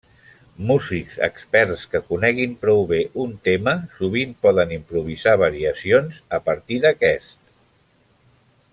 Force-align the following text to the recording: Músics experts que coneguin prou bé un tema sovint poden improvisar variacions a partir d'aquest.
Músics 0.69 1.17
experts 1.27 1.83
que 1.91 2.01
coneguin 2.07 2.55
prou 2.63 2.81
bé 2.93 2.99
un 3.25 3.37
tema 3.49 3.75
sovint 3.99 4.33
poden 4.47 4.75
improvisar 4.81 5.39
variacions 5.45 6.19
a 6.41 6.45
partir 6.51 6.85
d'aquest. 6.89 7.39